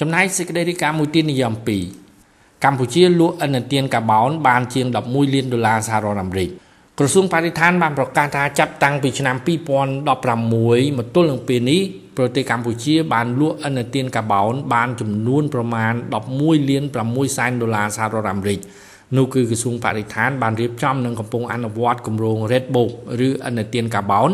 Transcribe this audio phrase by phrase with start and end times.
[0.00, 1.52] ចំណែកសេចក្តីរាយការណ៍មួយទៀតនិយម
[2.08, 6.48] 2កម្ពុជាលក់ឥណទានកាបូនបានជាង11លានដុល្លារសហរដ្ឋអាមេរិក
[6.98, 11.80] ក្រសួងបរិស្ថានបានប្រកាសថាចាប់តាំងពីឆ្នាំ2016មកទល់នឹងពេលនេះ
[12.16, 15.92] ប្រទេសកម្ពុជាបានលក់ឥណទានកាបូនបានចំនួនប្រមាណ
[16.30, 18.60] 11លាន6សែនដុល្លារសហរដ្ឋអាមេរិក
[19.16, 22.90] នោះគឺក្រសួងបរិស្ថានបានរៀបចំនិងកំពុងអនុវត្តគម្រោង Red Book
[23.26, 24.30] ឬឥណទានកាបូន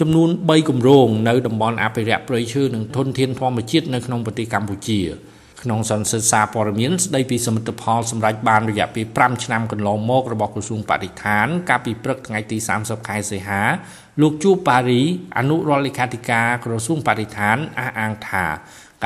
[0.00, 5.00] ចំនួន3គម្រោងនៅតំបន់អភិរក្សព្រៃឈើនិងធនធានធម្មជាតិនៅក្នុងប្រទេសកម្ពុជា
[5.62, 13.62] ក្នុងសន្និសីទសារព័ត៌មានស្ដីពីសមិទ្ធផលសម្រាប់បានរយៈពេល5ឆ្នាំកន្លងមករបស់ក្រសួងបរិស្ថាន កាលពីព្រឹកថ្ងៃទី30ខែសីហា
[14.20, 15.02] លោកជួបប៉ារី
[15.38, 18.46] អនុរដ្ឋលេខាធិការក្រសួងបរិស្ថានអះអាងថា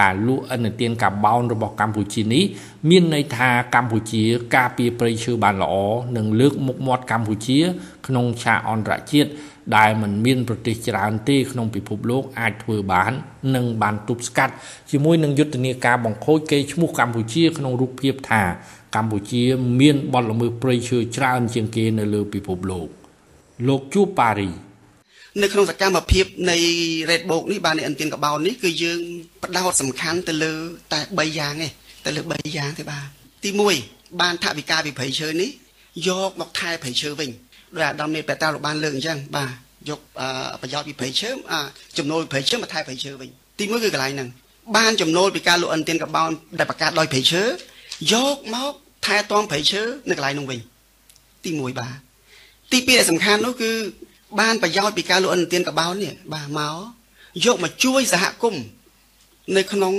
[0.00, 2.44] ការលក់ឥណទានកាបោនរបស់កម្ពុជានេះ
[2.88, 4.22] មានន័យថាកម្ពុជា
[4.56, 5.74] ការពារព្រៃឈើបានល្អ
[6.16, 7.58] និងលើកមុខមាត់កម្ពុជា
[8.06, 9.30] ក្នុងឆាកអន្តរជាតិ
[9.76, 13.12] ដែលមិនមានប្រទេសច្រើនទេក្នុងពិភពលោកអាចធ្វើបាន
[13.54, 14.54] និងបានទប់ស្កាត់
[14.90, 18.42] ជាមួយនឹងយុទ្ធនាការបង្ខូចកេរ្តិ៍ឈ្មោះកម្ពុជាក្នុងរូបភាពថា
[18.96, 19.42] កម្ពុជា
[19.80, 22.88] មានបទល្មើសព្រៃឈើច្រើនជាងគេនៅលើពិភពលោក
[23.68, 24.50] លោកជួបប៉ារី
[25.40, 26.56] នៅក្នុងសកម្មភាពនៃ
[27.10, 29.00] Red Book នេះបាននៃអន្ទានកបោននេះគឺយើង
[29.42, 30.52] បដោតសំខាន់ទៅលើ
[30.92, 31.68] តែ3យ៉ាងទេ
[32.06, 33.06] ទៅលើ3យ៉ាងទេបាទ
[33.44, 33.50] ទី
[33.84, 35.50] 1បានថវិកាពីព្រៃឈើនេះ
[36.08, 37.30] យកមកថែព្រៃឈើវិញ
[37.76, 39.50] ដោយអាដាមមេបេតាលោកបានលើកអញ្ចឹងបាទ
[39.88, 40.00] យក
[40.62, 41.30] ប្រយោជន៍ពីព្រៃឈើ
[41.98, 44.28] ចំណូលព្រៃឈើមកថែព្រៃឈើវិញទី1គឺកន្លែងហ្នឹង
[44.76, 47.42] បានចំណូលពីការលក់អន្ទានកបោនដែលបង្កើតដោយព្រៃឈើ
[48.12, 48.72] យកមក
[49.06, 50.60] ថែទាំព្រៃឈើនៅកន្លែងនោះវិញ
[51.44, 51.94] ទី1បាទ
[52.72, 53.72] ទី2ដែលសំខាន់នោះគឺ
[54.40, 56.76] បានប្រយោជន៍ពីការលក់អន្ទានកបោននេះបាទមក
[57.44, 58.64] យកមកជួយសហគមន៍
[59.56, 59.94] នៅក្នុង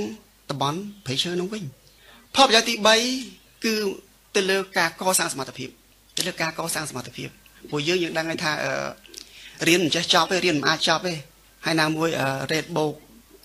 [0.50, 1.64] តំបន់ព្រៃឈើនោះវិញ
[2.36, 2.74] ផលប្រយោជន៍ទី
[3.20, 3.74] 3គឺ
[4.36, 5.70] ទៅលើការកសាងសមត្ថភាព
[6.18, 7.30] ទៅលើការកសាងសមត្ថភាព
[7.70, 8.52] ព្រោះយើងយើងដឹងថា
[9.68, 11.14] រៀនមិនចេះចប់ទេរៀនមិនអាចចប់ទេ
[11.66, 12.10] ហើយណាមួយ
[12.52, 12.94] Red Book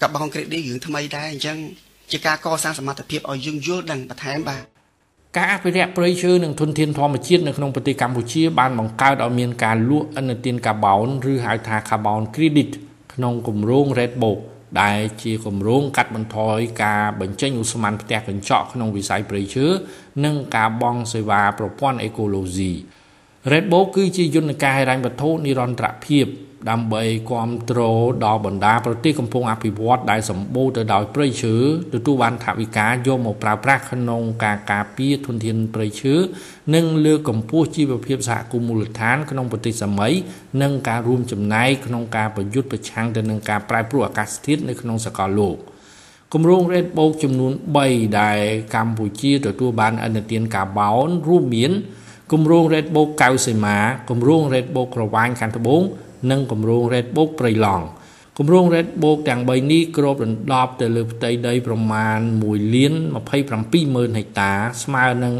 [0.03, 1.59] កាបង credit រឿងថ្មីដែរអញ្ចឹង
[2.11, 4.65] ជាការកសាងសមត្ថភាពឲ្យយើងយល់ដឹងបន្ថែមបាទ
[5.37, 12.71] ការអភិរក្សព្រៃឈើនិងធនធានធម្មជាតិនៅក្នុងប្រទេសកម្ពុជាបានបង្កើតឲ្យមានការលក់ឥណទានកាបូនឬហៅថា carbon credit
[13.15, 14.39] ក្នុងគម្រោង Red Book
[14.81, 19.67] ដែលជាគម្រោងកាត់បន្ថយការបញ្ចេញឧស្ម័នផ្ទះកញ្ចក់ក្នុងវិស័យព្រៃឈើ
[20.25, 22.73] និងការបង់សេវាប្រព័ន្ធអេកូឡូស៊ី
[23.53, 26.27] Red Bull គឺជាយន្តការហិរញ្ញវត្ថុនិរន្តរភាព
[26.71, 31.57] ដើម្បីគ្រប់គ្រងដល់បណ្ដាប្រទេសកំពុងអភិវឌ្ឍដែលសម្បូរទៅដោយព្រៃឈើ
[31.95, 36.15] ទទួលបានថវិកាយកមកប្រើប្រាស់ក្នុងការការពារធនធានព្រៃឈើ
[36.75, 40.13] និងលើកកម្ពស់ជីវភាពសហគមន៍មូលដ្ឋានក្នុងប្រទេសសម័យ
[40.63, 45.57] និងការរួមចំណែកក្នុងការប្រយុទ្ធប្រឆាំងទៅនឹងការប្រែប្រួលអាកាសធាតុនៅក្នុងសកលលោក
[46.33, 47.53] គម្រោង Red Bull ចំនួន
[47.85, 48.39] 3ដែល
[48.75, 51.73] កម្ពុជាទទួលបានអនុទានកាបូនរួមមាន
[52.33, 53.77] គម្រោង Red Book កៅសីមា
[54.11, 55.83] គម្រោង Red Book ក្រវាញខាងត្បូង
[56.31, 57.87] និងគម្រោង Red Book ព្រៃឡង់
[58.39, 62.95] គម្រោង Red Book ទាំង3នេះគ្របដណ្ដប់ទៅលើផ្ទៃដីប្រមាណ1លាន
[63.45, 64.53] 27ម៉ឺនហិកតា
[64.83, 65.35] ស្មើនឹង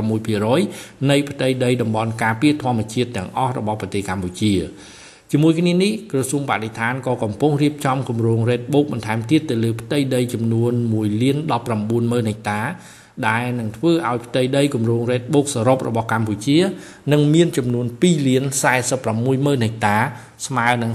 [0.00, 4.54] 17.6%នៃផ្ទៃដីតំបន់ការពារធម្មជាតិទាំងអស់របស់ប្រទេសកម្ពុជា
[5.32, 11.36] ជាមួយគ្នានេះក្រសួងបរិស្ថានក៏កំពុងរៀបចំគម្រោង Red Book បន្ថែមទៀតទៅលើផ្ទៃដីចំនួន1លាន
[11.70, 12.60] 19ម៉ឺនហិកតា
[13.28, 16.58] ដែលនឹងធ្វើឲ្យផ្ទៃដីគម្រោង Red Book សរុបរបស់កម្ពុជា
[17.12, 18.44] នឹងមានចំនួន2លាន
[18.84, 19.98] 46ម៉ឺនហិកតា
[20.46, 20.92] ស្មើនឹង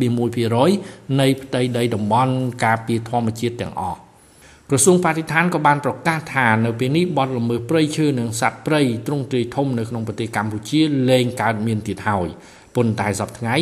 [0.00, 2.34] 34.1%នៃផ្ទៃដីតំបន់
[2.64, 3.98] ការពារធម្មជាតិទាំងអស់
[4.70, 10.80] ក្រសួងបរិស្ថានក៏បានប្រកាសថានៅពេលនេះបទល្មើសព្រៃឈើនិងសត្វព្រៃទ្រង់ទ្រាយធំនៅក្នុងប្រទេសកម្ពុជា
[11.10, 12.28] លែងកើតមានទៀតហើយ
[12.76, 13.56] ប៉ុន្តែសប្តាហ៍ថ្ងៃ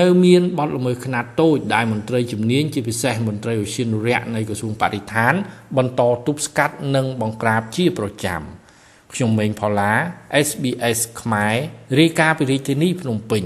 [0.00, 5.34] នៅមានបទល្មើសខ្នាតតូចដែលមន្ត្រីជំនាញជាពិសេសមន្ត្រីឧស្សាហនុរៈនៃក្រសួងបរិស្ថាន
[5.76, 8.40] បន្តទប់ស្កាត់និងបង្ក្រាបជាប្រចាំ
[9.12, 9.92] ខ្ញុំម៉េងផល្លា
[10.46, 11.56] SBS ខ្មែរ
[11.98, 13.44] រាយការណ៍ពីរាជធានីភ្នំពេញ